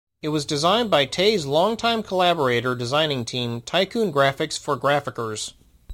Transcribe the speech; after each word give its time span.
It 0.23 0.29
was 0.29 0.45
designed 0.45 0.89
by 0.89 1.05
Tei's 1.05 1.45
long-time 1.45 2.01
collaborator 2.01 2.73
designing 2.73 3.23
team, 3.23 3.61
Tycoon 3.61 4.11
Graphics 4.11 4.57
for 4.57 4.75
Graphickers. 4.75 5.53